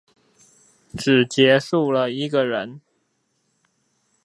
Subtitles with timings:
[0.97, 2.81] 只結束了一個人